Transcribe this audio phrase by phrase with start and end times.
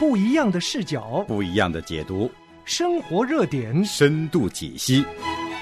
[0.00, 2.30] 不一样的视角，不一样的解读，
[2.64, 5.04] 生活热点，深度解析。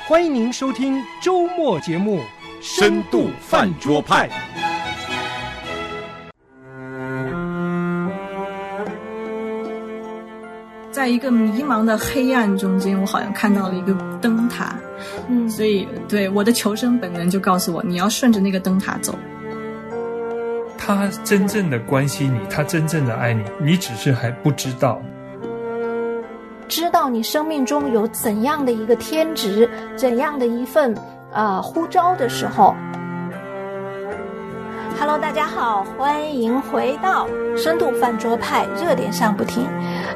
[0.07, 2.21] 欢迎您收听周末节目
[2.61, 4.29] 《深度饭桌派》。
[10.93, 13.93] 在一个迷茫的黑暗中间，我好像看到了一个
[14.23, 14.79] 灯塔，
[15.29, 19.19] 嗯，所以对我的求生本能就告诉我，你要顺着那个灯塔走。
[20.89, 25.03] 他真正的关心你，他真正的爱你，你只是还不知道。
[26.67, 30.97] 知道你生命中有怎样的一个天职，怎样的一份
[31.31, 32.75] 呃呼召的时候。
[35.01, 37.25] Hello，大家好，欢迎回到
[37.57, 39.65] 深度饭桌派，热点上不停。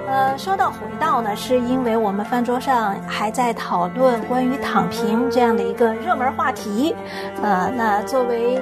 [0.08, 6.92] 呃，说到回到呢，是因为我们饭桌上还在讨论关于躺平这样的一个热门话题。
[7.41, 8.60] 呃，那作为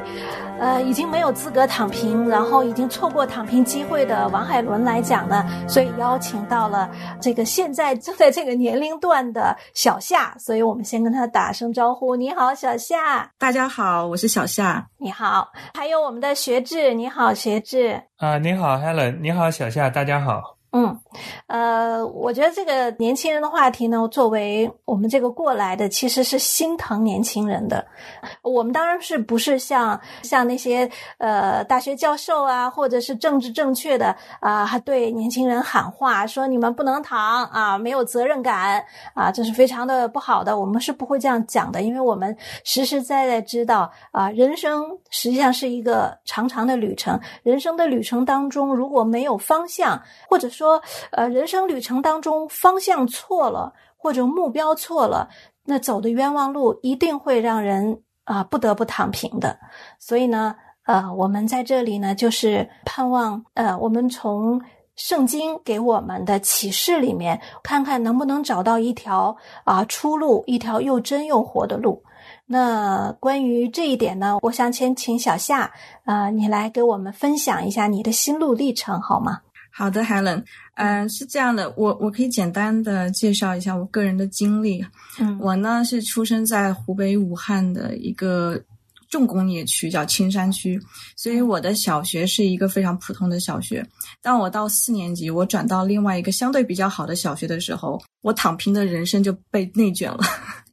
[0.59, 12.15] 呃已经没有资格躺平，然后已经错过躺平机会的王海伦来讲呢，所以邀请到了这个现在正在这个年龄段的小夏，所以我们先跟他打声招呼。
[12.15, 13.31] 你好，小夏。
[13.39, 14.90] 大家好，我是小夏。
[15.03, 16.93] 你好，还有我们的学志。
[16.93, 18.03] 你好，学志。
[18.19, 19.19] 啊，你好，Helen。
[19.21, 19.89] 你好，小夏。
[19.89, 20.60] 大家好。
[20.73, 20.97] 嗯，
[21.49, 27.85] 呃，我觉得这个年轻人的话题呢，作为我们这个过来的，其实是心疼年轻人的。
[28.43, 38.85] 我们当然是不是像像那些呃大学教授啊，或者是政治正确的啊，对年轻人喊话说你们不能躺啊，没有责任感
[39.15, 40.57] 啊，这是非常的不好的。
[40.57, 55.27] 我们是不会这样讲的，因为我们实实在在知道啊，人生实际上是一个长长的旅程，人生的旅程当中如果没有方向，或者说说呃人生旅程当中方向错了或者目标错了，
[55.65, 59.59] 那走的冤枉路一定会让人啊不得不躺平的。
[59.99, 64.61] 所以呢，呃，我们在这里呢，就是盼望呃我们从
[64.97, 72.03] 圣经给我们的启示里面，看看能不能找到一条啊出路，一条又真又活的路。
[72.45, 75.63] 那关于这一点呢，我想先请小夏
[76.05, 79.41] 啊、呃，你来给我们分享一下你的心路历程好吗？
[79.73, 80.43] 好的，Helen，
[80.75, 84.85] 嗯、呃，是这样的，我我可以简单的介绍一下我个人的经历。
[85.19, 88.61] 嗯，我呢是出生在湖北武汉的一个
[89.09, 90.81] 重工业区，叫青山区，
[91.17, 93.85] 所以我的小学是一个非常普通的小学。
[94.21, 100.21] 当我到四年级，我转到另外一个相对比较好的小学的时候，我躺平的人生就被内卷了。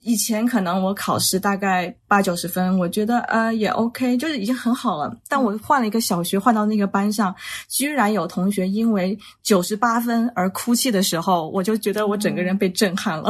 [0.07, 5.13] 以前可能我考试大概八九十分，我觉得呃也 OK，就是已经很好了。
[5.27, 7.35] 但我换了一个小学，换到那个班上，
[7.67, 13.29] 居然有同学因为九十八分而哭泣的时候，我就觉得我整个人被震撼了。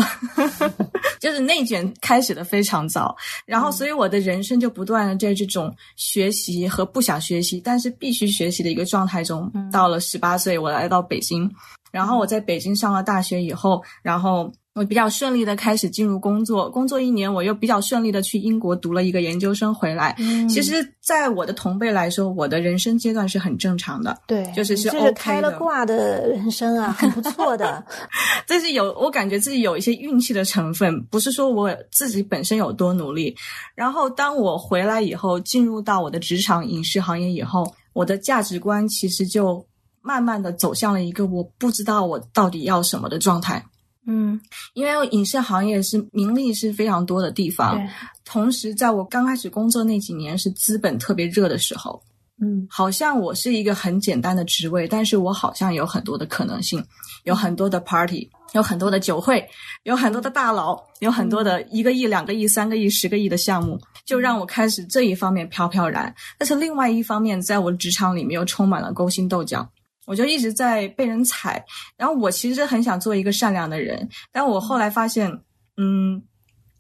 [1.20, 3.18] 就是内卷开始的非常早，
[3.48, 9.52] 然后所以我的人生就不断的在这种学习和不想学习，但是必须学习的一个状态中。
[9.72, 11.52] 到了十八岁，我来到北京，
[11.97, 14.52] 然后我在北京上了大学以后，然后。
[14.78, 20.16] 我比较顺利的开始进入工作，工作一年，我又比较顺利的去英国读了一个研究生回来。
[20.19, 25.07] 嗯、其实，在我的同辈来说，我的人生阶段是很正常的，对，就是是 OK 的。
[25.07, 27.84] 是开了挂的人生啊，很不错的。
[28.46, 33.36] 这是有，我感觉自己有一些运气的成分，不是说我自己本身有多努力。
[33.74, 39.66] 然后，当我回来以后，进入到我的职场影视行业以后，我的价值观其实就
[40.07, 43.62] 慢慢的走向了一个我不知道我到底要什么的状态。
[44.06, 44.40] 嗯，
[44.73, 47.78] 因为影视行业是名利是非常多的地方，
[48.23, 52.01] 同时在我刚开始工作那几年是资本特别热的时候，
[52.41, 56.81] 嗯，好像我是一个很简单的职位，但是我好像有很多的可能性，
[57.25, 59.45] 有很多的 party，有很多的酒会，
[59.84, 66.16] 有很多的大佬，有很多的一个亿、两个亿、三个亿、十个亿的项目，就让我开始这一方面飘飘然。
[66.38, 69.69] 但是另外一方面，在我的职场里面又充满了勾心斗角。
[70.07, 71.63] 我就一直在被人踩，
[71.97, 75.29] 然后我其实很想做一个善良的人，但我后来发现，
[75.75, 76.23] 嗯，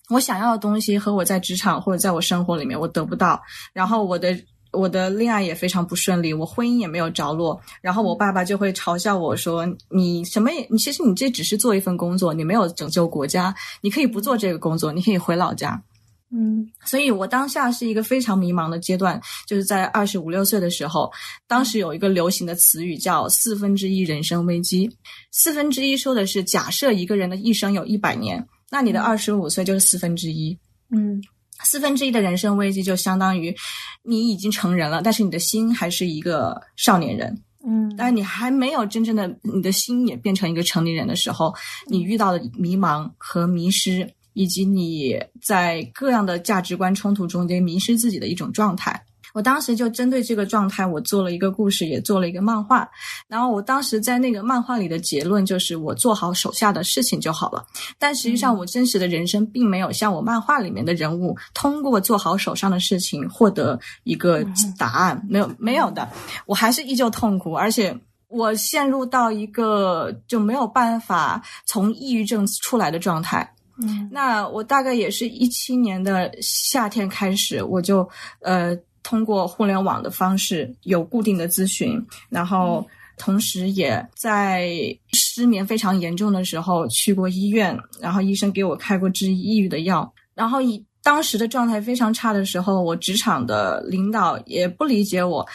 [0.09, 3.39] 我想要的东西和我在职场或者在我生活里面我得不到，
[3.73, 4.33] 然后我的
[4.71, 15.83] 我的恋爱也非常不顺利，我婚姻也没有着落，然后我爸爸就会嘲笑我说：“你什么也，你其实你这只是做一份工作，你没有拯救国家，你可以不做这个工作，你可以回老家。”
[16.29, 21.09] 嗯，所以我当下是一个非常迷茫的阶段，就是在二十五六岁的时候，
[21.47, 24.91] 当时有一个流行的词语叫“四分之一人生危机”。
[25.31, 30.57] 四分之一说的是，假设一个人的一生有一百年，那你的二十五岁就是四分之一。
[30.91, 31.21] 嗯，
[31.63, 33.55] 四分之一的人生危机就相当于
[34.03, 37.41] 你已经成人了，但是你的心还是一个少年人。
[37.65, 41.55] 嗯，但是你还没有真正的你的心也变成一个成年人的时候，
[41.87, 44.13] 你遇到的迷茫和迷失。
[44.37, 49.03] 以及你在各样的价值观冲突中间迷失自己的一种状态，
[49.33, 52.87] 我当时就针对这个状态，我做了一个故事，也做了一个漫画。
[53.27, 57.65] 然后我当时在那个漫画里的结论就是，我做好手下的事情就好了。
[57.97, 64.45] 但实际上，我真实的人生并没有像我漫画里面的人物，通过做好手上的事情获得一个
[64.77, 65.19] 答案。
[65.27, 66.07] 没有，没有的，
[66.45, 67.97] 我还是依旧痛苦，而且。
[68.29, 73.55] 我陷入到一个就没有办法从抑郁症出来的状态。
[73.81, 78.07] 嗯，那我大概也是一七年的夏天开始，我就
[78.41, 82.85] 呃通过互联网的方式有固定的咨询，然后
[83.17, 84.69] 同时也在
[85.13, 95.47] 失眠非常严重的时候去过医院，然后医生给我开过治抑郁的药，然后以当时的状态非常差的时候，我职场的领导也不理解我。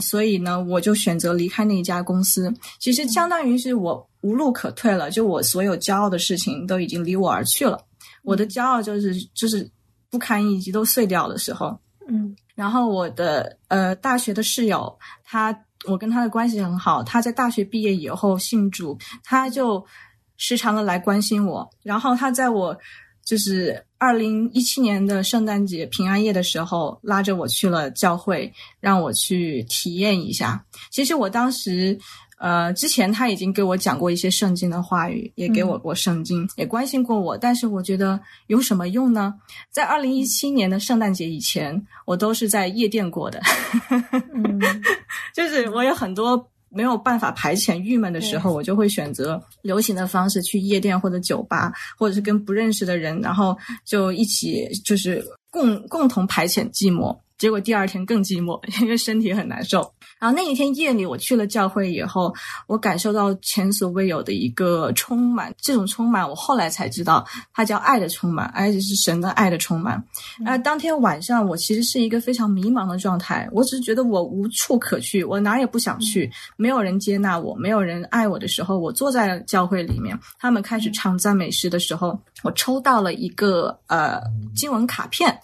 [0.00, 2.52] 所以呢，我就选择离开那一家公司。
[2.78, 7.78] 其实相当于是我无路可退了，就我所有骄傲的事情都已经离我而去了。
[8.22, 9.68] 我的骄傲就是就是
[10.10, 11.78] 不堪一击，都碎掉的时候。
[12.08, 15.56] 嗯，然后我的呃大学的室友，他
[15.86, 19.84] 我跟他的关系很好，他在大学毕业以后信主，他就
[20.36, 21.68] 时常的来关心我。
[21.82, 22.76] 然后他在我
[23.24, 30.64] 就是二零一七年的圣诞节平安夜的时候，拉着我去了教会，让我去体验一下。
[30.90, 31.98] 其实我当时。
[32.36, 37.38] 呃，之前他已经给我讲过一些圣经的话语，也给我过圣经，也关心过我。
[37.38, 39.32] 但是我觉得有什么用呢？
[39.70, 43.40] 在二零一七年的圣诞节以前，我都是在夜店过的，
[44.34, 44.60] 嗯
[45.32, 57.16] 就是我有很多没有办法排遣郁闷的时候，我就会选择流行的方式去夜店或者酒吧，或者是跟不认识的人，然后就一起就是共共同排遣寂寞。
[57.44, 59.92] 结果第二天更寂寞， 因为身体很难受。
[60.18, 62.32] 然后那一天夜里，我去了教会以后，
[62.66, 65.52] 我感受到前所未有的一个充满。
[65.60, 70.02] 这种充满，我后来才知道，它叫爱的充满，而且是神的爱的充满。
[70.40, 84.18] 那当天晚上，我其实是一个非常迷茫的状态，我只是觉得我无处可去，我哪也不想去，没有人接纳我，没有人爱我的时候，我坐在教会里面，他们开始唱赞美诗的时候，我抽到了一个呃
[84.56, 85.38] 经文卡片。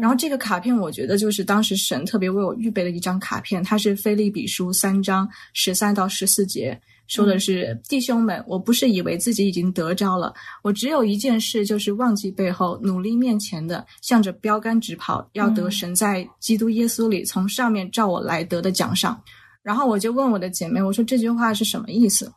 [0.00, 19.20] 然后这个卡片，我觉得就是当时神特别为我预备的一张卡片，它是菲利比书三章十三到十四节，说的是弟兄们，我不是以为自己已经得着了，我只有一件事，就是忘记背后，努力面前的，向着标杆直跑，要得神在基督耶稣里从上面照我来得的奖赏。
[19.62, 22.32] 然后我就问我的姐妹，我说这句话是什么意思？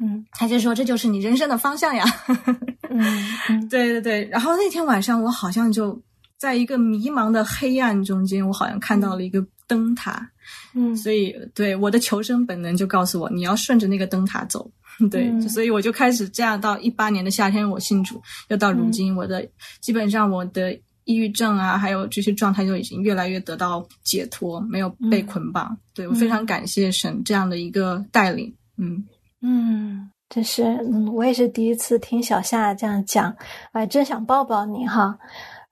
[0.00, 2.04] 嗯，她就说这就是你人生的方向呀。
[2.88, 4.24] 嗯，对对对。
[4.30, 6.00] 然后那天晚上，我好像就。
[6.38, 10.30] 在一个迷茫的黑暗中间，我好像看到了一个灯塔，
[10.74, 14.70] 嗯，所以对我的求生本能就告诉我，你要顺着那个灯塔走，
[15.10, 16.60] 对，所以我就开始这样。
[16.60, 19.46] 到一八年的夏天，我信主，又到如今，我的
[19.80, 20.72] 基本上我的
[21.04, 25.76] 抑郁症啊，还有这些状态就已经越来越得到解脱，没有被捆绑。
[25.94, 29.04] 对我非常感谢神这样的一个带领，嗯。
[29.42, 33.34] 嗯，这是嗯，我也是第一次听小夏这样讲，
[33.72, 35.16] 哎，真想抱抱你哈。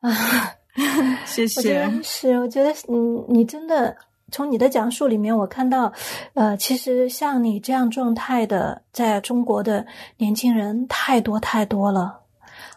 [0.05, 0.55] 啊，
[1.25, 1.91] 谢谢。
[2.03, 3.97] 是，我觉得嗯，你真的
[4.31, 5.93] 从你的讲述里面，我看到，
[6.35, 9.87] 呃，其实像你这样状态的，在中国的
[10.19, 12.21] 年轻人太多太多了。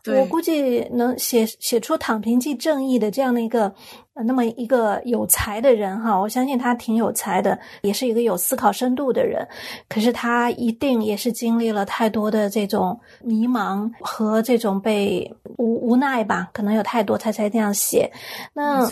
[0.06, 3.74] 我估计能写写出“躺平即正义”的这样的一个，
[4.14, 9.48] 那么一个有才的人哈，我相信他挺有才的，也是一个有思考深度的人。
[9.90, 18.12] 可是他一定也是经历了太多的这种迷茫和这种被无无奈吧，可能有太多，他才这样写。
[18.54, 18.86] 那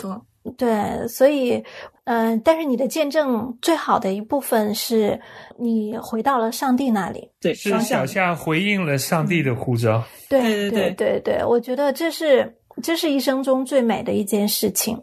[0.52, 1.64] 对，所以。
[2.08, 5.20] 嗯，但是你的见证最好的一部分是
[5.58, 7.28] 你回到了上帝那里。
[7.40, 10.00] 对，是小夏回应了上帝的呼召。
[10.28, 14.96] 对对对对对，我觉得这是这是一生中最美的一件事情。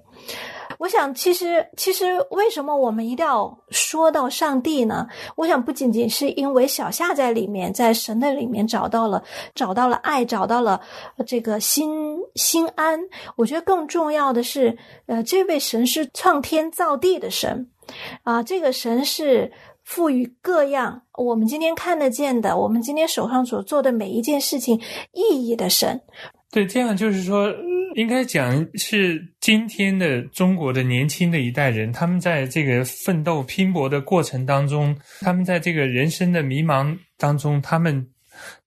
[0.84, 5.08] 我想，其实其实为什么我们一定要说到上帝呢？
[5.38, 9.24] 我想不仅仅是因为小夏在里面，在神的里面找到了
[9.56, 10.82] 找到了爱，找到了
[11.26, 13.00] 这个心心安。
[13.38, 17.70] 我觉得更重要的是，呃，这位神是创天造地的神，
[18.24, 19.54] 啊，这个神是
[19.86, 24.82] 赋予各样我们今天看得见的，我们今天手上所做的每一件事情
[25.14, 26.02] 意义的神。
[26.54, 27.54] 对，这样就是说。
[27.96, 38.04] 应该讲是今天的中国的年轻的一代人，他们在这个奋斗拼搏的过程当中，他们在这个人生的迷茫当中，他们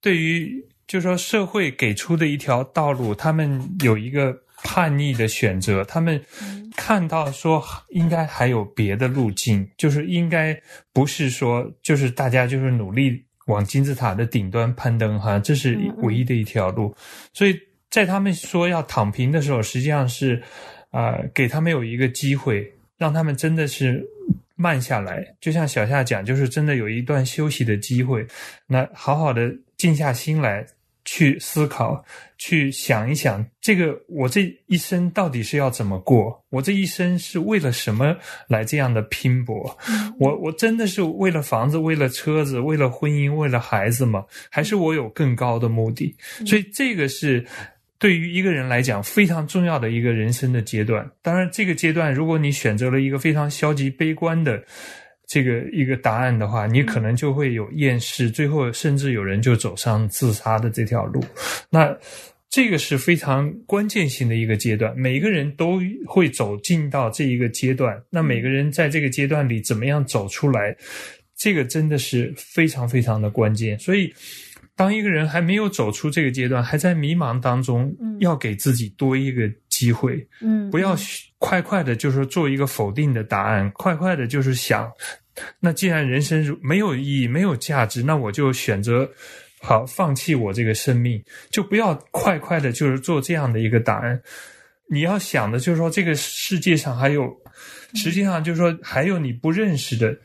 [0.01, 6.25] 对于就是说社会给出的一条道路，他们有一个叛逆的选择，他们
[6.77, 10.57] 看到说应该还有别的路径，就是应该
[10.93, 16.95] 不是说就是大家就是努力往金字塔的顶端攀登哈，这是唯一的一条路，
[17.33, 17.59] 所以。
[17.91, 20.43] 在他们说要躺平的时候，实际上是，
[20.91, 24.07] 呃，给他们有一个机会，让他们真的是
[24.55, 25.25] 慢下来。
[25.41, 28.27] 就像小夏讲，就是真的有一段休息的机会，
[28.67, 30.67] 那好好的静下心来。
[31.09, 32.05] 去思考，
[32.37, 36.45] 去想一想，这个我这一生到底是要怎么过？
[36.51, 38.13] 我这一生是为了什么
[38.49, 39.79] 来这样的拼搏？
[40.19, 44.25] 我我真的是为了房子、为了车子、为了婚姻、为了孩子吗？
[44.51, 46.13] 还是我有更高的目的？
[46.45, 47.47] 所以这个是
[47.99, 51.11] 对于一个人来讲非常重要的一个人生的阶段。
[51.23, 54.63] 当然，这个阶段如果你选择了一个非常消极悲观的。
[55.29, 61.21] 这个一个答案的话，你可能就会有厌世，最后甚至有人就走上自杀的这条路。
[61.69, 61.93] 那
[62.49, 68.01] 这个是非常关键性的一个阶段，每个人都会走进到这一个阶段。
[68.09, 70.77] 那每个人在这个阶段里怎么样走出来，
[71.37, 73.77] 这个真的是非常非常的关键。
[73.81, 74.15] 所以，
[74.77, 80.97] 当一个人还没有走出这个阶段，还在迷茫当中，要给自己多一个机会，嗯，不要。
[81.39, 83.71] 快快的，就是做一个否定的答案。
[83.73, 84.91] 快快的，就是想，
[85.61, 89.09] 那既然人生没有意义、没有价值，那我就选择
[89.61, 94.21] 好放弃我这个生命，就不要快快的，就是做这样的一个答案。
[94.91, 97.31] 你要想的，就是说这个世界上还有，
[97.95, 100.17] 实际上就是说还有你不认识的。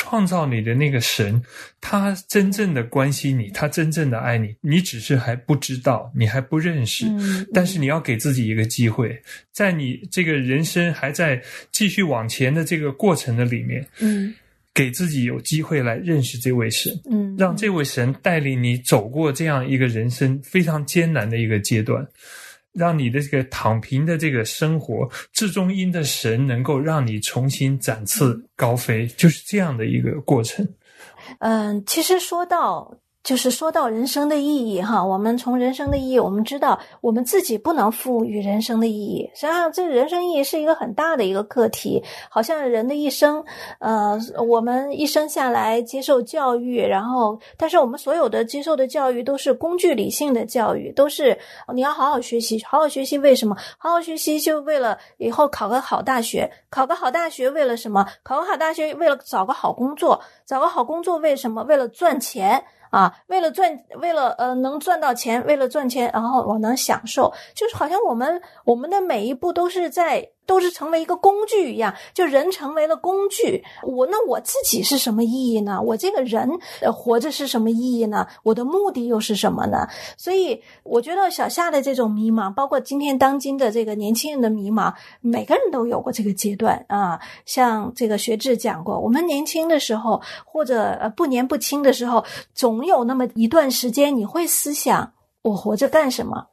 [0.00, 1.42] 创造你的那个神，
[1.80, 7.04] 他真正的关心你，他真正的爱你，你只是还不知道，你还不认识。
[7.52, 14.32] 但是你要给自己一个机会，在你这个人生还在继续往前的这个过程的里面，嗯，
[14.72, 22.06] 给自己有机会来认识这位神，嗯，让这位神带领你走过这样一个人生非常艰难的一个阶段。
[22.78, 30.66] 让你的这个躺平的这个生活，至中因的神能够让你重新展翅高飞，就是这样的一个过程。
[31.40, 32.98] 嗯，其实说到。
[33.24, 39.28] 就是说到人生的意义哈，我们从人生的意义，我们知道我们自己不能赋予人生的意义。
[39.34, 42.02] 实际上，这人生意义是一个很大的一个课题。
[42.30, 43.44] 好像人的一生，
[43.80, 51.38] 呃，我们一生下来接受教育，然后，但是我们所有的接受的教育都是工具理性的教育，都是
[51.74, 53.18] 你要好好学习，好好学习。
[53.18, 53.54] 为什么？
[53.76, 58.06] 好好学习就为了以后考个好大学，考个好大学为了什么？
[58.22, 61.62] 考个好大学为了找个好工作，找个好工作为什么？
[61.64, 62.64] 为了赚钱。
[62.90, 70.30] 啊，为了赚，为了呃能赚到钱，为了赚钱，然后我能享受，就是好像我们我们的每一步都是在。
[70.48, 73.62] 都是成为一个工具一样，就人成为了工具。
[73.82, 75.78] 我那我自己是什么意义呢？
[75.80, 76.48] 我这个人
[76.80, 78.26] 呃活着是什么意义呢？
[78.42, 79.86] 我的目的又是什么呢？
[80.16, 87.20] 所以我觉得小夏的这种迷茫，包括今天当今的这个年轻人的迷茫，每个人都有过这个阶段啊。
[87.44, 92.24] 像这个学志讲过，我们年轻的时候或者呃不年不轻的时候，
[92.54, 95.12] 总有那么一段时间，你会思想。
[95.42, 96.44] 我活着干什么？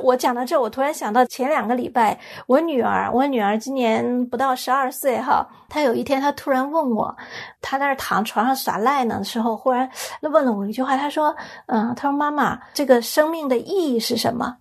[0.00, 7.14] 我讲到这，我突然想到前两个礼拜，我女儿，我女儿今年不到十二岁哈，她有一天她突然问我，
[7.60, 9.88] 她在那躺床上耍赖呢的时候，忽然
[10.22, 11.34] 问了我一句话，她说
[11.66, 14.56] ：“嗯，她说妈妈，这个生命的意义是什么？”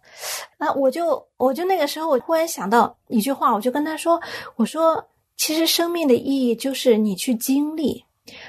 [0.58, 4.20] 那我就我就那个时候，我忽然想到一句话，我就跟她说
[4.56, 5.06] ：“我说，
[5.38, 8.04] 其实生命的意义就是你去经历。”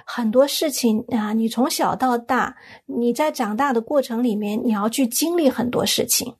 [0.06, 6.34] 很多事情啊，你从小到大，你在长大的过程里面，你要去经历很多事情，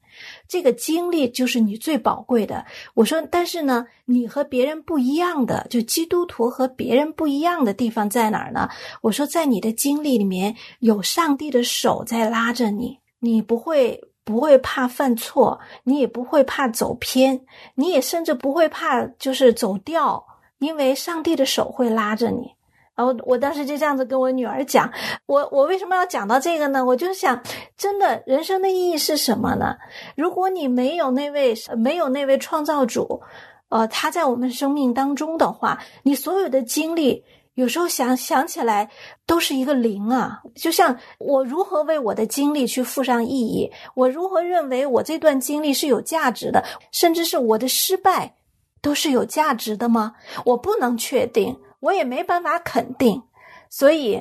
[0.49, 2.65] 这个经历就是你最宝贵的。
[2.95, 8.69] 我说，但是呢，你和别人不一样的，就基督徒和别人不一样的地方在哪儿呢？
[9.03, 17.41] 我说，在你的经历里面有上帝的手在拉着你，你不会不会怕犯错，你也不会怕走偏，
[17.75, 20.25] 你也甚至不会怕就是走掉，
[20.59, 22.56] 因为上帝的手会拉着你。
[22.97, 24.91] 然后我当时就这样子跟我女儿讲，
[25.27, 26.83] 我我为什么要讲到这个呢？
[26.83, 27.41] 我就想，
[27.77, 29.77] 真的人生的意义是什么呢？
[30.17, 33.21] 如果你没有那位没有那位创造主，
[33.69, 37.23] 呃，他在我们生命当中的话，你所有的经历，
[37.53, 38.89] 有时候想想起来
[39.27, 40.41] 都是一个零啊。
[40.55, 48.37] 就像我如何为我的经历去附上意义，我如何认为我这段经历是有价值的，甚至是我的失败
[48.81, 50.15] 都是有价值的吗？
[50.47, 51.59] 我不能确定。
[51.87, 53.23] 我也没办法肯定，
[53.71, 54.21] 所以，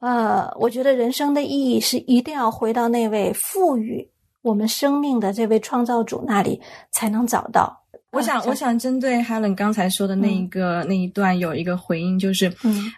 [0.00, 4.10] 呃，我觉得人生的意义是一定要回到那位赋予
[4.42, 7.80] 我们生命的这位创造主那里才能找到。
[8.10, 12.52] 我想，我想针对 Helen 刚才说的那一个那一段有一个回应，就是，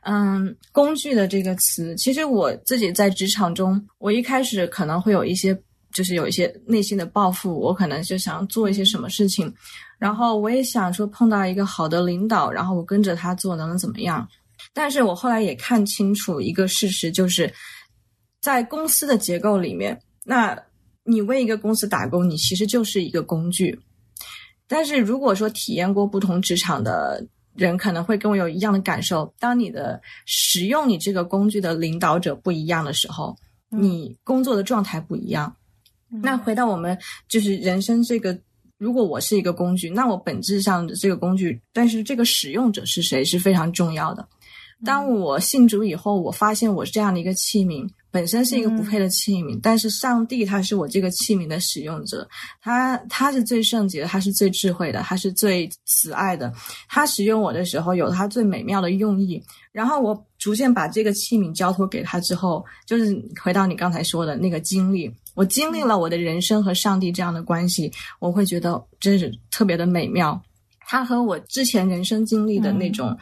[0.05, 5.59] 嗯，工具的这个词，其实我自己在职场中，我一开始可能会有一些，
[5.93, 9.53] 就是有一些内心的抱负，我可能就想做一些什么事情。
[9.99, 14.29] 然后我也想说碰到一个好的领导，然后我跟着他做能怎么样？
[14.73, 17.53] 但是我后来也看清楚一个事实，就是
[18.41, 20.59] 在公司的结构里面，那
[21.05, 23.79] 你为一个公司打工，你其实就是一个工具。
[24.67, 27.25] 但是如果说体验过不同职场的
[27.55, 29.33] 人可能会跟我有一样的感受。
[29.39, 33.35] 当你的使用你这个工具的领导者不一样的时候，
[33.71, 35.55] 你工作的状态不一样。
[36.23, 36.97] 那回到我们
[37.29, 38.39] 就是人生这个，
[38.79, 44.27] 如果我是一个工具，那我本质上的这个工具，但是这个使用者是谁是非常重要的。
[44.85, 47.89] 当我信主以后，我发现我是这样的一个器皿。
[48.11, 52.27] 本身是一个不配的器皿，但是上帝他是我这个器皿的使用者，
[52.63, 56.51] 他他是最圣洁的，他是最智慧的，他是最慈爱的。
[56.89, 70.41] 他使用我的时候有他最美妙的用意，然后我逐渐把这个器皿交托给他之后，就是回到你刚才说的那个经历，我经历了我的人生和上帝这样的关系，我会觉得真是特别的美妙。
[70.87, 73.19] 他和我之前人生经历的那种。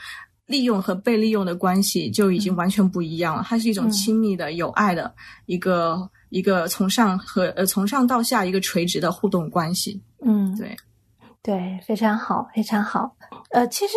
[0.46, 5.10] 利用和被利用的关系就已经完全不一样了，它是一种亲密的、有爱的
[5.46, 9.98] 一个一个从上和呃从上到下一个垂直的互动关系。
[10.20, 10.76] 嗯，对，
[11.42, 13.16] 对，非常好，非常好。
[13.52, 13.94] 呃，其实。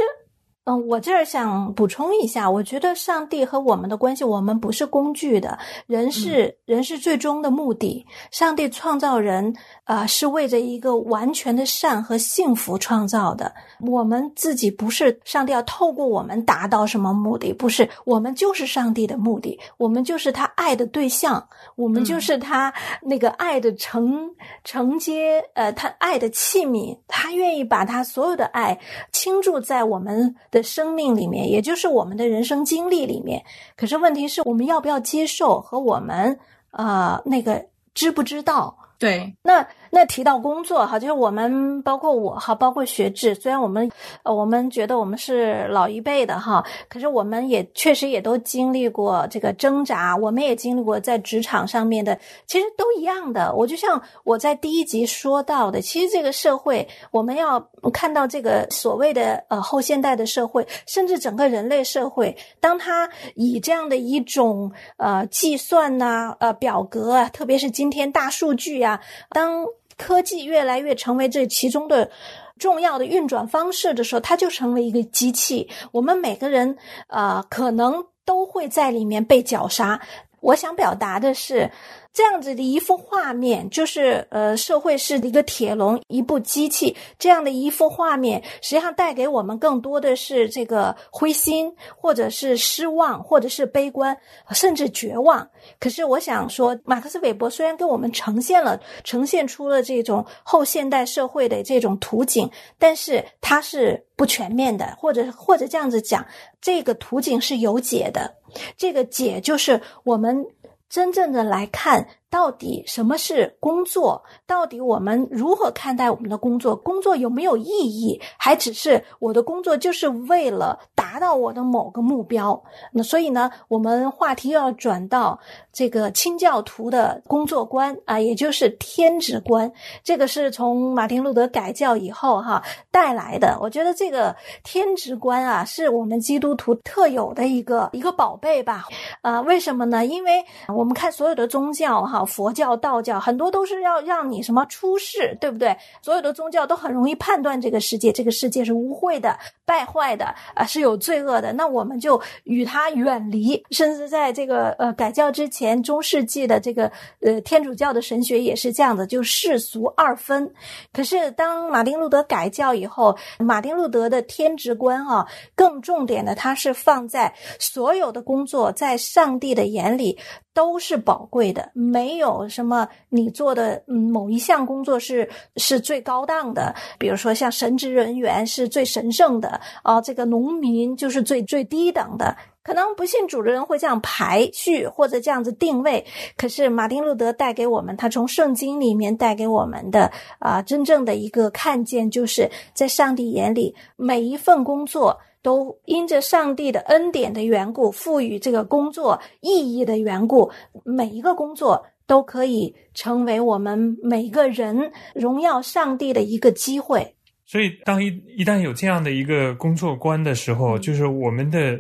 [0.70, 8.06] 嗯，我这儿想补充一下，我觉得上帝和我们的关系，我们不是工具的，人是人是最终的目的。
[8.32, 9.56] 上帝创造人，
[9.86, 13.50] 啊，是为着一个完全的善和幸福创造的。
[13.80, 21.48] 我们自己不是上帝要透过我们达到什么目的，不是，我们就是上帝的目的，我们就是他爱的对象，
[21.78, 24.30] 我们就是他那个爱的承
[24.66, 28.78] 承接，呃，他爱的器皿，他愿意把他所有的爱
[29.14, 30.36] 倾注在我们。
[30.52, 33.44] 的生命里面，也就是我们的人生经历里面。
[33.76, 36.38] 可是问题是我们要不要接受和我们
[36.72, 38.78] 啊那个知不知道？
[39.00, 39.68] 对，那。
[39.92, 43.36] 那提到工作哈，就是我们包括我哈，包括学制。
[43.36, 43.90] 虽然我们
[44.24, 53.54] 呃，我们觉得我们是老一辈的哈，可是我们也确实也都经历过这个挣扎，我们也经历过在职场上面的，其实都一样的。
[53.56, 57.60] 我就像我在第一集说到的，其实这个社会，我们要
[57.94, 69.66] 看到这个所谓的呃后现代的社会，甚至整个人类社会，当他以这样的一种呃计算呐、呃表格啊，特别是今天大数据啊，当
[69.98, 72.10] 科技越来越成为这其中的
[72.58, 75.70] 重要的运转方式的时候，它就成为一个机器。
[75.92, 80.02] 我们每个人啊，可能都会在里面被绞杀。
[80.48, 81.70] 我想表达的是。
[82.14, 86.96] 这样子的一幅画面，就是呃，社会是一个铁笼，一部机器。
[87.20, 94.18] 这样的一幅画面，实际上带给我们更多的是这个灰心，或者是失望，或者是悲观，
[94.50, 95.48] 甚至绝望。
[95.80, 106.26] 可是，我想说，马克思韦伯虽然给我们呈现了、呈现出了这种后现代社会的这种图景，但是它是不全面的，或者或者这样子讲，
[106.60, 108.37] 这个图景是有解的。
[108.76, 110.48] 这个解就是我们。
[110.90, 112.08] 真正的来看。
[112.30, 114.22] 到底什么是工作？
[114.46, 116.76] 到底我们如何看待我们的工作？
[116.76, 118.20] 工作有没有意义？
[118.38, 122.62] 还只是我的工作就是为了达到我的某个目标？
[122.92, 125.40] 那所以呢，我们话题要转到
[125.72, 129.72] 这个清教徒的工作观啊，也就是天职观。
[130.04, 132.62] 这个是从马丁路德改教以后哈
[132.92, 133.58] 带来的。
[133.62, 134.36] 我觉得这个
[134.66, 138.84] 天职观啊，是我们基督徒特有的一个一个宝贝吧。
[139.22, 140.06] 啊，为什么呢？
[140.06, 142.17] 因为我们看所有的宗教哈。
[142.26, 145.76] 佛教、道教很多都是要让你什么出世，对不对？
[146.02, 151.52] 所有的宗教都很容易判断这个世界，这个世界是污秽的、败坏的啊，是有罪恶的。
[151.54, 153.64] 那我们就与它远离。
[153.72, 160.52] 甚至在这个呃改教之前，中世纪的这个呃天主教的神学也是这样的，就世俗二分。
[160.94, 170.18] 可是当马丁路德改教以后，马丁路德的天职观啊，更重点的，他是放在所有的工作在上帝的眼里。
[170.58, 176.74] 都是宝贵的，没有什么你做的某一项工作是是最高档的。
[176.98, 182.36] 比如说，像神职人员是最神圣的啊，这个农民就是最最低等的。
[182.64, 186.04] 可能不信主的人会这样排序或者这样子定位，
[186.36, 195.20] 可是马丁路德带给我们，他从圣经里面带给我们的啊，真正的一个看见，就是在上帝眼里，每一份工作。
[195.48, 200.52] 都因着上帝的恩典的缘故，赋予这个工作意义的缘故，
[200.84, 207.16] 每一个工作都可以成为我们每个人荣耀上帝的一个机会。
[207.46, 208.08] 所以，当一
[208.38, 211.80] 一旦有这样的一个工作观的时候，就是我们的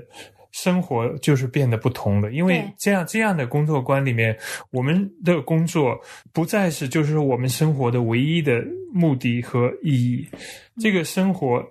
[0.54, 2.32] 生活就是变得不同了。
[2.32, 4.34] 因为这样这样的工作观里面，
[4.72, 6.00] 我们的工作
[6.32, 10.26] 不再是就是我们生活的唯一的目的和意义。
[10.80, 11.62] 这个生活。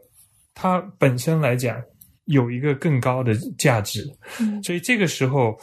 [0.59, 1.81] 它本身来讲
[2.25, 4.03] 有一个更高的价值，
[4.65, 5.55] 所以这个时候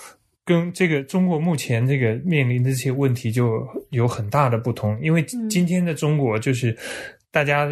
[0.45, 4.95] 跟这个中国目前这个面临的这些问题就有很大的不同。
[5.01, 6.77] 因为今天的中国就是
[7.31, 7.67] 大家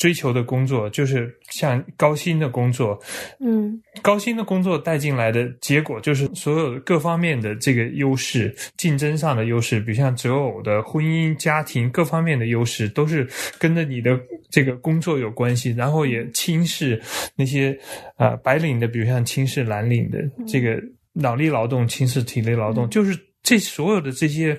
[0.00, 2.98] 追求的工作就是像高薪的工作，
[3.38, 3.78] 嗯。
[4.00, 16.98] 高薪的工作带进来的结果就是所有各方面的这个优势，竞争上的优势，比如像择偶的、婚姻、家庭各方面的优势，都是跟着你的这个工作有关系，然后也轻视
[17.36, 17.78] 那些
[18.16, 20.82] 呃白领的，比如像轻视蓝领的这个
[21.12, 24.56] 脑力劳动、轻视体力劳动，就是这所有的这些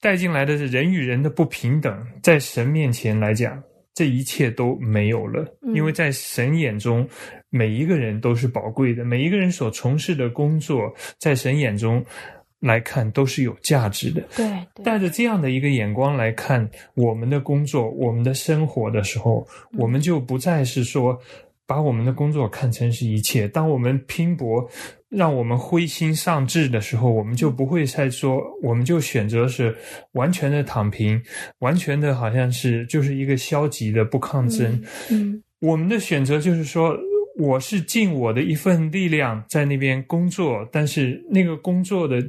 [0.00, 3.62] 带进来的人与人的不平等，在神面前来讲。
[3.96, 5.42] 这一切都没有了，
[5.74, 7.08] 因为在神眼中，
[7.48, 12.04] 每一个人都是宝贵的，每一个人所从事的工作，在神眼中
[12.60, 14.20] 来看都是有价值的。
[14.36, 14.84] 对，对。
[14.84, 21.18] 带着这样的一个眼光来看我们的工作、我们的生活的时候，我们就不再是说
[21.66, 23.48] 把我们的工作看成是一切。
[23.48, 24.68] 当我们拼搏，
[25.08, 29.76] 让我们灰心丧志的时候，我们就不会再说，我们就选择是
[30.12, 31.20] 完全的躺平，
[31.58, 34.82] 完全的好像是就是一个消极的不抗争。
[35.10, 36.94] 嗯我们的选择就是说，
[37.38, 42.22] 我是尽我的一份力量在那边工作，但是那个工作的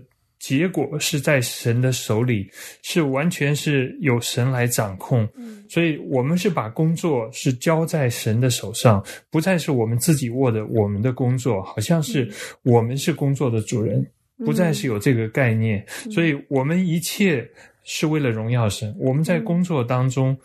[0.48, 2.50] 结果是在神的手里，
[2.82, 5.28] 是完全是由神来掌控。
[5.36, 12.32] 嗯所以我们是把工作是交在神的手上，不再是我们自己握的我们的工作，好像是
[12.64, 14.10] 我们是工作的主人，
[14.46, 15.86] 不再是有这个概念。
[16.10, 17.46] 所以我们一切
[17.84, 20.38] 是为了荣耀神，我们在工作当中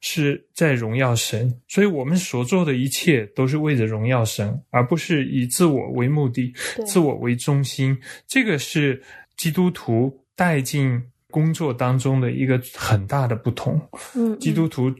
[0.00, 6.54] 是在荣耀神，所以我们所做的一切都是为了荣耀神，而不是以自我为目的、
[6.86, 7.98] 自我为中心。
[8.28, 9.02] 这个是
[9.40, 13.80] 基督徒带进工作当中的一个很大的不同。
[14.14, 14.94] 嗯，基督徒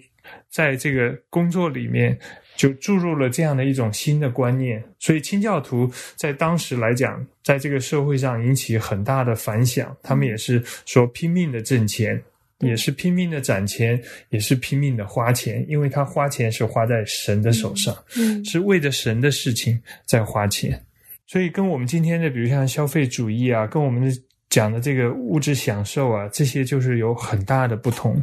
[0.48, 2.18] 在这个工作里面
[2.56, 9.94] 就注入了这样的一种新的观念，所以清教徒在当时来讲，在这个社会上引起很大的反响。
[10.02, 12.18] 他们也是说拼命的挣钱，
[12.60, 20.82] 也是拼命的攒钱，也是拼命的花钱，因为他花钱是花在神的手上，嗯是为着神的事情在花钱。
[21.26, 24.10] 所以跟我们今天的，比如像消费主义啊，跟我们的
[24.50, 28.22] 讲的这个物质享受啊，这些就是有很大的不同。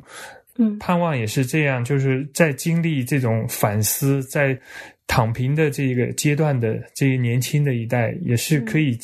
[0.59, 4.59] 嗯盼望也是这样，就是在经历这种反思，在
[5.05, 8.97] 躺平的这个阶段的这个年轻的一代，也是可以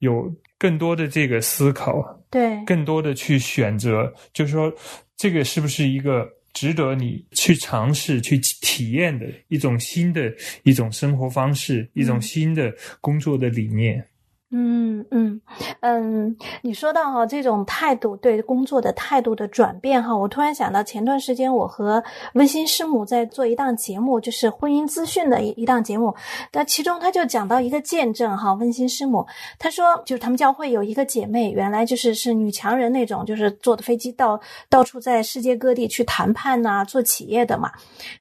[0.00, 4.72] 有更多的这个思考，对，更多的去选择，就是说
[5.16, 14.04] 这个是不是一个值得你去尝试、去体验的一种新的一种生活方式，一种新的工作的理念。
[14.50, 15.38] 嗯嗯
[15.80, 26.14] 嗯，你说到哈这种态度对工作的态度的转变哈，我突然想到前段时间我和温馨师母在做一档节目，就是婚姻资讯的一一档节目，
[26.50, 29.26] 那其中他就讲到一个见证哈，温馨师母
[29.58, 37.70] 她说就是他们教会有一个姐妹，原来就是是女强人那种，就是坐的飞机到到处在世界各地去谈判呐、做企业的嘛，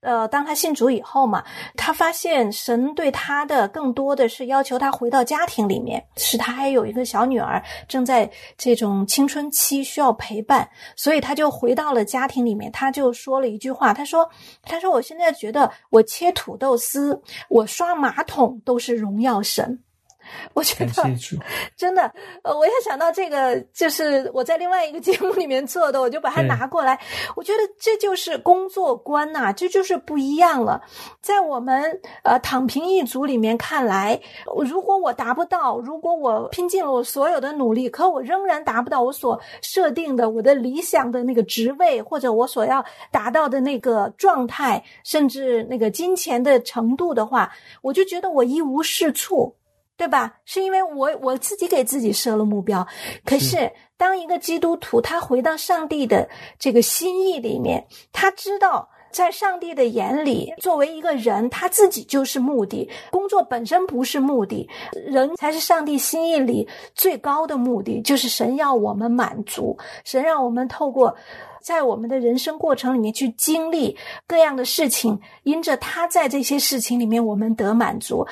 [0.01, 1.41] 呃，当她信主以后嘛，
[1.77, 6.03] 她发现神对她的更多的是要求她回到家庭里面。
[6.17, 12.71] 是他还有一个小女儿正在这种青春期需要陪伴，所以他就回到了家庭里面。
[12.71, 14.29] 他就说了一句话，他说
[14.63, 19.79] ：“他说我现在觉得我切土豆丝，我刷马桶都是荣耀神。”
[20.53, 20.91] 我觉得，
[21.75, 22.11] 真的，
[22.43, 26.99] 呃，我也想到这个，就是我在另外一个节目里面做的，我就把它拿过来。
[27.35, 30.81] 我觉得这就是工作观呐、这就是不一样了。
[31.21, 34.19] 在我们呃躺平一族里面看来，
[34.65, 49.55] 如果我达不到，如果我拼尽了我所有的努力，可我仍然达不到我所设定的我的理想的那个职位，或者我所要达到的那个状态，甚至那个金钱的程度的话，我就觉得我一无是处。
[49.97, 50.35] 对吧？
[50.45, 52.87] 是因为我我自己给自己设了目标，
[53.25, 56.29] 可是当一个基督徒他回到上帝的
[56.59, 57.83] 这个心意里面，
[58.13, 71.15] 他知道在上帝的眼里，作为一个人，他自己就是目的，工作本身不是目的，人才是上帝心意里最高的目的，就是神要我们满足，神让我们透过。
[71.59, 78.25] 在我们的人生过程里面去经历各样的事情，因着他在这些事情里面我们得满足，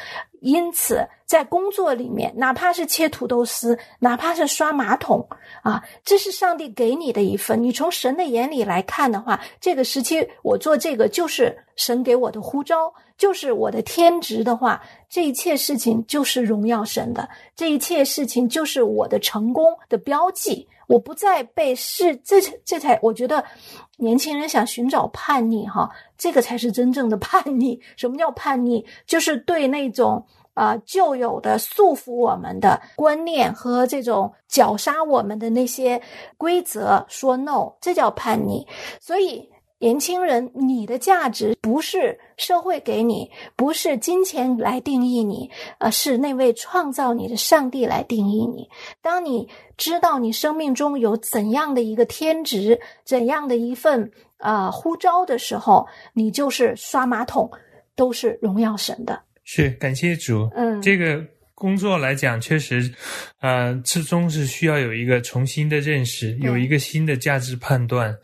[0.45, 5.27] 因此在工作里面，哪怕是切土豆丝，哪怕是刷马桶
[5.63, 7.63] 啊，这是上帝给你的一份。
[7.63, 14.79] 你从神的眼里来看的话，这个时期我做这个就是神给我的呼召，就是我的天职的话，
[15.09, 20.67] 这一切事情就是荣耀神的，这一切事情就是我的成功的标记。
[20.87, 23.43] 我不再被是这这才我觉得，
[23.97, 27.81] 年轻人想寻找叛逆哈，这个才是真正的叛逆。
[27.95, 28.85] 什么叫叛逆？
[29.05, 36.01] 就是对那种啊、旧有的束缚我们的观念和这种绞杀我们的那些
[36.37, 38.67] 规则说 no，这叫叛逆。
[38.99, 39.49] 所以。
[39.85, 48.67] 年轻人，你的价值不是社会给你，不是金钱来定义你，而是那位创造你的上帝来定义你。
[48.99, 57.47] 当你知道你生命中有怎样的一个天职，怎样的一份啊、呼召的时候，你就是刷马桶
[57.95, 59.21] 都是荣耀神的。
[59.43, 60.49] 是感谢主。
[60.55, 62.91] 嗯这个工作来讲，确实，
[63.39, 68.17] 呃，最终是需要有一个重新的认识，有一个新的价值判断。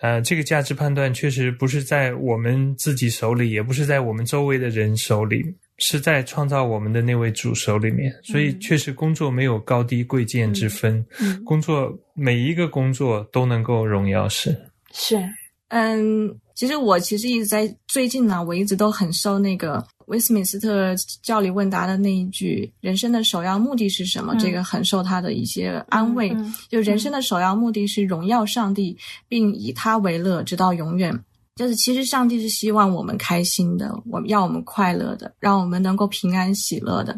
[0.00, 5.42] 呃，这个价值判断确实不是在我们自己手里，也不是在我们周围的人手里，
[5.78, 8.12] 是在创造我们的那位主手里面。
[8.22, 14.56] 所以，确实工作没有高低贵贱之分，嗯，工作每一个工作都能够荣耀神。
[14.92, 15.16] 是，
[15.68, 20.92] 嗯，其实我其实一直在最近呢，我一直都很受那个威斯敏斯特
[21.22, 26.32] 教理问答的那一句“人生的首要目的是什么”，嗯这个很受他的一些安慰。
[26.32, 31.16] 嗯就人生的首要目的是荣耀上帝，并以他为乐，直到永远。
[31.54, 37.16] 就是其实上帝是希望我们开心的，我们要我们快乐的，让我们能够平安喜乐的。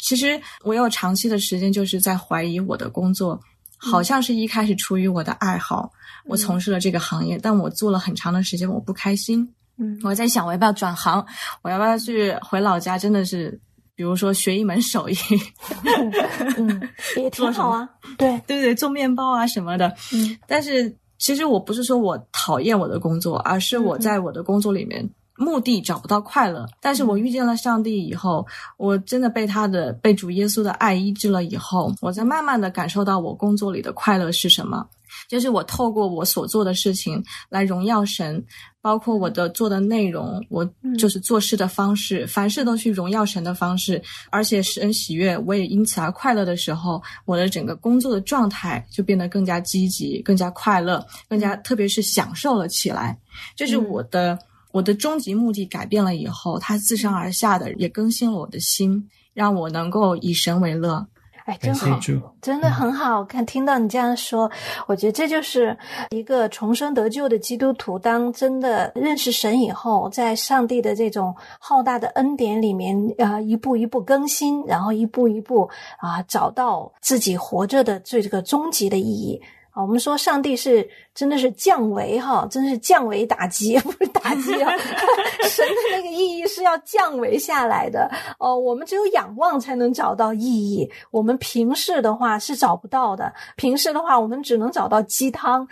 [0.00, 3.40] 其实我有长期的时间就是在怀疑我的工作，
[3.76, 5.90] 好像是一开始出于我的爱好，
[6.26, 9.48] 我从事了这个行业，但我做了很长的时间，我不开心。
[9.76, 11.24] 嗯我在想，我要不要转行？
[11.62, 12.96] 我要不要去回老家？
[12.96, 13.60] 真的是，
[13.94, 15.14] 比如说学一门手艺
[16.56, 17.88] 嗯，也挺好啊。
[18.16, 19.92] 对，对对，做面包啊什么的。
[20.12, 25.08] 嗯但是其实我不是说我讨厌我的工作，而是我在我的工作里面。
[25.36, 34.86] 目的找不到快乐，但是我遇见了上帝以后，我真的被他的被主耶稣的爱医治了以后，我在慢慢的感受到我工作里的快乐是什么，
[35.28, 38.44] 就是我透过我所做的事情来荣耀神，
[38.80, 40.64] 包括我的做的内容，我
[40.96, 53.18] 就是做事的方式，凡事都去荣耀神的方式，而且神喜悦，我也因此而快乐的时候，我的整个工作的状态就变得更加积极、更加快乐、更加特别是享受了起来。
[53.56, 54.38] 就是我的、
[54.74, 61.06] 我的终极目的改变了以后，它自上而下的也更新了我的心，让我能够以神为乐。
[61.44, 62.00] 哎，真好。
[62.42, 64.50] 真的很好看，听到你这样说，
[64.88, 65.78] 我觉得这就是
[66.10, 79.40] 一个重生得救的基督徒，当真的认识神以后，在上帝的这种浩大的恩典里面，呃，一步一步更新，然后一步一步啊、找到自己活着的最这个终极的意义。
[79.74, 84.72] 啊，我们说上帝是真的是降维哈，真的是降维打击， 不是打击啊！
[85.50, 88.08] 神的那个意义是要降维下来的
[88.38, 88.56] 哦。
[88.56, 93.32] 我们只有仰望才能找到意义，我们平视的话是找不到的。
[93.56, 95.66] 平视的话，我们只能找到鸡汤。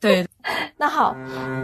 [0.00, 0.26] 对，
[0.78, 1.14] 那好，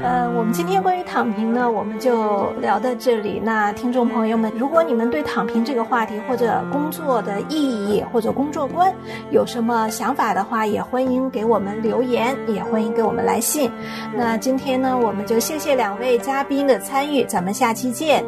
[0.02, 3.40] 呃，我们今天关于躺平呢，我们就聊到这里。
[3.42, 8.94] 那听众朋友们，如果你们对躺平这个话题或者工作的意义或者工作观
[9.30, 13.70] 有什么想法的话，也欢迎给我们留言，也欢迎给我们来信。
[14.14, 18.22] 那今天呢，我们就谢谢两位嘉宾的参与，咱们下期见，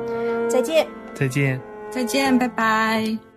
[0.48, 0.86] 再见。
[1.14, 1.60] 再见。
[1.90, 3.27] 再见，拜拜。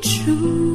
[0.00, 0.65] 住，